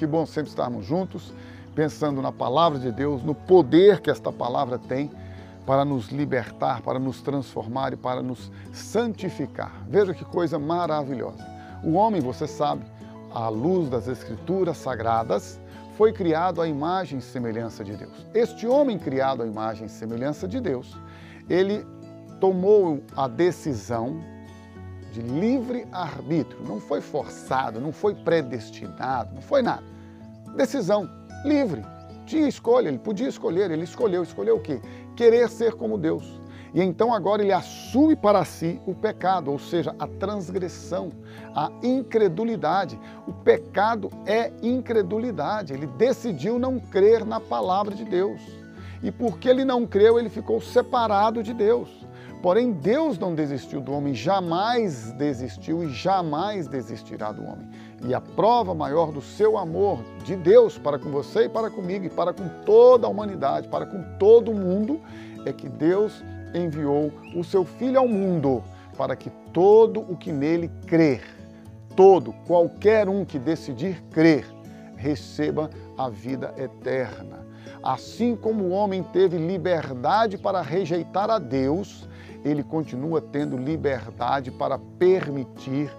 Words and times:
Que 0.00 0.06
bom 0.06 0.24
sempre 0.24 0.48
estarmos 0.48 0.86
juntos, 0.86 1.30
pensando 1.74 2.22
na 2.22 2.32
palavra 2.32 2.78
de 2.78 2.90
Deus, 2.90 3.22
no 3.22 3.34
poder 3.34 4.00
que 4.00 4.10
esta 4.10 4.32
palavra 4.32 4.78
tem 4.78 5.10
para 5.66 5.84
nos 5.84 6.08
libertar, 6.08 6.80
para 6.80 6.98
nos 6.98 7.20
transformar 7.20 7.92
e 7.92 7.96
para 7.96 8.22
nos 8.22 8.50
santificar. 8.72 9.84
Veja 9.86 10.14
que 10.14 10.24
coisa 10.24 10.58
maravilhosa. 10.58 11.46
O 11.84 11.96
homem, 11.96 12.18
você 12.18 12.46
sabe, 12.46 12.82
à 13.30 13.50
luz 13.50 13.90
das 13.90 14.08
Escrituras 14.08 14.78
sagradas, 14.78 15.60
foi 15.98 16.14
criado 16.14 16.62
à 16.62 16.66
imagem 16.66 17.18
e 17.18 17.22
semelhança 17.22 17.84
de 17.84 17.94
Deus. 17.94 18.26
Este 18.32 18.66
homem 18.66 18.98
criado 18.98 19.42
à 19.42 19.46
imagem 19.46 19.84
e 19.84 19.90
semelhança 19.90 20.48
de 20.48 20.62
Deus, 20.62 20.96
ele 21.46 21.86
tomou 22.40 23.02
a 23.14 23.28
decisão 23.28 24.18
de 25.10 25.20
livre 25.20 25.86
arbítrio, 25.92 26.62
não 26.62 26.80
foi 26.80 27.00
forçado, 27.00 27.80
não 27.80 27.92
foi 27.92 28.14
predestinado, 28.14 29.34
não 29.34 29.42
foi 29.42 29.62
nada. 29.62 29.84
Decisão 30.56 31.08
livre, 31.44 31.82
tinha 32.26 32.48
escolha, 32.48 32.88
ele 32.88 32.98
podia 32.98 33.28
escolher, 33.28 33.70
ele 33.70 33.84
escolheu, 33.84 34.22
escolheu 34.22 34.56
o 34.56 34.60
quê? 34.60 34.80
Querer 35.16 35.48
ser 35.48 35.74
como 35.74 35.98
Deus. 35.98 36.40
E 36.72 36.80
então 36.80 37.12
agora 37.12 37.42
ele 37.42 37.52
assume 37.52 38.14
para 38.14 38.44
si 38.44 38.80
o 38.86 38.94
pecado, 38.94 39.50
ou 39.50 39.58
seja, 39.58 39.94
a 39.98 40.06
transgressão, 40.06 41.10
a 41.54 41.70
incredulidade. 41.82 42.98
O 43.26 43.32
pecado 43.32 44.10
é 44.24 44.52
incredulidade. 44.62 45.72
Ele 45.72 45.86
decidiu 45.86 46.58
não 46.58 46.78
crer 46.78 47.24
na 47.24 47.40
palavra 47.40 47.94
de 47.94 48.04
Deus. 48.04 48.40
E 49.02 49.10
porque 49.10 49.48
ele 49.48 49.64
não 49.64 49.86
creu, 49.86 50.18
ele 50.18 50.28
ficou 50.28 50.60
separado 50.60 51.42
de 51.42 51.52
Deus. 51.52 51.88
Porém, 52.42 52.72
Deus 52.72 53.18
não 53.18 53.34
desistiu 53.34 53.82
do 53.82 53.92
homem, 53.92 54.14
jamais 54.14 55.12
desistiu 55.12 55.84
e 55.84 55.90
jamais 55.90 56.66
desistirá 56.66 57.32
do 57.32 57.42
homem. 57.44 57.68
E 58.02 58.14
a 58.14 58.20
prova 58.20 58.74
maior 58.74 59.12
do 59.12 59.20
seu 59.20 59.58
amor 59.58 60.00
de 60.24 60.36
Deus 60.36 60.78
para 60.78 60.98
com 60.98 61.10
você 61.10 61.44
e 61.44 61.48
para 61.50 61.70
comigo 61.70 62.06
e 62.06 62.10
para 62.10 62.32
com 62.32 62.48
toda 62.64 63.06
a 63.06 63.10
humanidade, 63.10 63.68
para 63.68 63.84
com 63.84 64.02
todo 64.18 64.50
o 64.50 64.54
mundo, 64.54 65.00
é 65.44 65.52
que 65.52 65.68
Deus 65.68 66.24
enviou 66.54 67.12
o 67.36 67.44
seu 67.44 67.64
Filho 67.64 67.98
ao 67.98 68.08
mundo 68.08 68.62
para 68.96 69.14
que 69.14 69.30
todo 69.52 70.00
o 70.00 70.16
que 70.16 70.32
nele 70.32 70.70
crer, 70.86 71.22
todo, 71.94 72.32
qualquer 72.46 73.08
um 73.08 73.24
que 73.24 73.38
decidir 73.38 74.02
crer, 74.10 74.46
receba 74.96 75.70
a 75.96 76.08
vida 76.08 76.54
eterna. 76.56 77.46
Assim 77.82 78.36
como 78.36 78.64
o 78.64 78.70
homem 78.70 79.02
teve 79.02 79.38
liberdade 79.38 80.36
para 80.36 80.60
rejeitar 80.60 81.30
a 81.30 81.38
Deus, 81.38 82.08
ele 82.44 82.62
continua 82.62 83.20
tendo 83.20 83.56
liberdade 83.56 84.50
para 84.50 84.78
permitir 84.78 85.90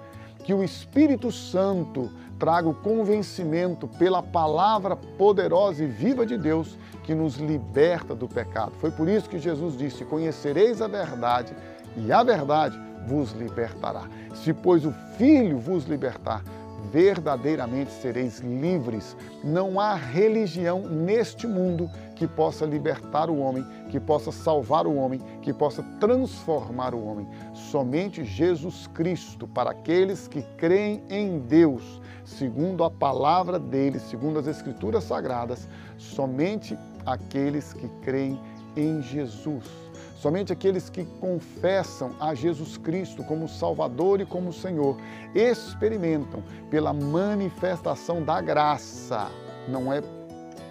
que 0.43 0.53
o 0.53 0.63
Espírito 0.63 1.31
Santo 1.31 2.09
traga 2.39 2.67
o 2.67 2.73
convencimento 2.73 3.87
pela 3.87 4.23
palavra 4.23 4.95
poderosa 4.95 5.83
e 5.83 5.87
viva 5.87 6.25
de 6.25 6.37
Deus 6.37 6.77
que 7.03 7.13
nos 7.13 7.35
liberta 7.37 8.15
do 8.15 8.27
pecado. 8.27 8.71
Foi 8.79 8.89
por 8.89 9.07
isso 9.07 9.29
que 9.29 9.37
Jesus 9.37 9.77
disse: 9.77 10.03
Conhecereis 10.05 10.81
a 10.81 10.87
verdade, 10.87 11.53
e 11.95 12.11
a 12.11 12.23
verdade 12.23 12.79
vos 13.05 13.31
libertará. 13.33 14.03
Se, 14.33 14.53
pois, 14.53 14.85
o 14.85 14.91
Filho 15.17 15.59
vos 15.59 15.85
libertar, 15.85 16.43
verdadeiramente 16.91 17.91
sereis 17.91 18.39
livres. 18.39 19.15
Não 19.43 19.79
há 19.79 19.95
religião 19.95 20.81
neste 20.81 21.45
mundo 21.45 21.89
que 22.15 22.27
possa 22.27 22.65
libertar 22.65 23.29
o 23.29 23.37
homem, 23.39 23.65
que 23.89 23.99
possa 23.99 24.31
salvar 24.31 24.85
o 24.85 24.95
homem, 24.95 25.19
que 25.41 25.53
possa 25.53 25.83
transformar 25.99 26.93
o 26.93 27.03
homem. 27.03 27.27
Somente 27.53 28.23
Jesus 28.23 28.87
Cristo, 28.87 29.47
para 29.47 29.71
aqueles 29.71 30.27
que 30.27 30.41
creem 30.57 31.03
em 31.09 31.39
Deus, 31.39 32.01
segundo 32.23 32.83
a 32.83 32.91
palavra 32.91 33.59
dele, 33.59 33.99
segundo 33.99 34.39
as 34.39 34.47
Escrituras 34.47 35.03
Sagradas, 35.03 35.67
somente 35.97 36.77
aqueles 37.05 37.73
que 37.73 37.87
creem 38.03 38.39
em 38.75 39.01
Jesus. 39.01 39.90
Somente 40.21 40.53
aqueles 40.53 40.87
que 40.87 41.03
confessam 41.19 42.11
a 42.19 42.35
Jesus 42.35 42.77
Cristo 42.77 43.23
como 43.23 43.49
Salvador 43.49 44.21
e 44.21 44.25
como 44.25 44.53
Senhor 44.53 44.95
experimentam 45.33 46.43
pela 46.69 46.93
manifestação 46.93 48.23
da 48.23 48.39
graça. 48.39 49.31
Não 49.67 49.91
é 49.91 49.99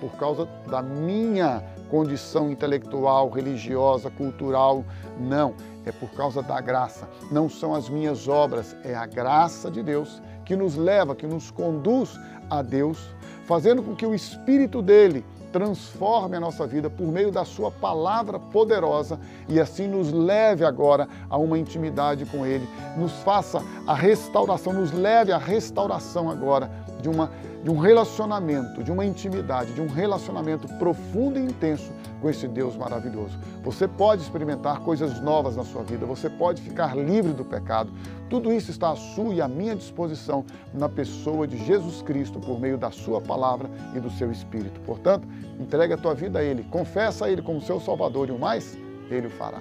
por 0.00 0.12
causa 0.12 0.46
da 0.68 0.80
minha 0.80 1.64
condição 1.90 2.48
intelectual, 2.48 3.28
religiosa, 3.28 4.08
cultural, 4.08 4.84
não. 5.18 5.56
É 5.84 5.90
por 5.90 6.10
causa 6.10 6.44
da 6.44 6.60
graça. 6.60 7.08
Não 7.28 7.48
são 7.48 7.74
as 7.74 7.88
minhas 7.88 8.28
obras, 8.28 8.76
é 8.84 8.94
a 8.94 9.04
graça 9.04 9.68
de 9.68 9.82
Deus 9.82 10.22
que 10.44 10.54
nos 10.54 10.76
leva, 10.76 11.16
que 11.16 11.26
nos 11.26 11.50
conduz 11.50 12.16
a 12.48 12.62
Deus, 12.62 13.00
fazendo 13.46 13.82
com 13.82 13.96
que 13.96 14.06
o 14.06 14.14
Espírito 14.14 14.80
dele 14.80 15.24
transforme 15.52 16.36
a 16.36 16.40
nossa 16.40 16.66
vida 16.66 16.88
por 16.88 17.06
meio 17.06 17.30
da 17.30 17.44
Sua 17.44 17.70
palavra 17.70 18.38
poderosa 18.38 19.18
e 19.48 19.60
assim 19.60 19.86
nos 19.86 20.12
leve 20.12 20.64
agora 20.64 21.08
a 21.28 21.36
uma 21.36 21.58
intimidade 21.58 22.24
com 22.26 22.46
Ele, 22.46 22.68
nos 22.96 23.12
faça 23.22 23.62
a 23.86 23.94
restauração, 23.94 24.72
nos 24.72 24.92
leve 24.92 25.32
à 25.32 25.38
restauração 25.38 26.30
agora 26.30 26.70
de, 27.00 27.08
uma, 27.08 27.30
de 27.62 27.70
um 27.70 27.78
relacionamento, 27.78 28.82
de 28.82 28.90
uma 28.90 29.04
intimidade, 29.04 29.72
de 29.72 29.80
um 29.80 29.86
relacionamento 29.86 30.68
profundo 30.78 31.38
e 31.38 31.42
intenso 31.42 31.92
com 32.20 32.28
esse 32.28 32.46
Deus 32.46 32.76
maravilhoso. 32.76 33.38
Você 33.62 33.88
pode 33.88 34.22
experimentar 34.22 34.80
coisas 34.80 35.20
novas 35.20 35.56
na 35.56 35.64
sua 35.64 35.82
vida, 35.82 36.04
você 36.06 36.28
pode 36.28 36.62
ficar 36.62 36.96
livre 36.96 37.32
do 37.32 37.44
pecado. 37.44 37.92
Tudo 38.28 38.52
isso 38.52 38.70
está 38.70 38.90
à 38.90 38.96
sua 38.96 39.34
e 39.34 39.40
à 39.40 39.48
minha 39.48 39.74
disposição 39.74 40.44
na 40.72 40.88
pessoa 40.88 41.46
de 41.46 41.56
Jesus 41.64 42.02
Cristo 42.02 42.38
por 42.38 42.60
meio 42.60 42.78
da 42.78 42.90
sua 42.90 43.20
palavra 43.20 43.68
e 43.94 44.00
do 44.00 44.10
seu 44.10 44.30
Espírito. 44.30 44.80
Portanto, 44.80 45.26
entregue 45.58 45.94
a 45.94 45.96
tua 45.96 46.14
vida 46.14 46.38
a 46.38 46.42
Ele, 46.42 46.62
confessa 46.64 47.24
a 47.24 47.30
Ele 47.30 47.42
como 47.42 47.60
seu 47.60 47.80
Salvador 47.80 48.28
e 48.28 48.32
o 48.32 48.38
mais, 48.38 48.76
Ele 49.10 49.26
o 49.26 49.30
fará. 49.30 49.60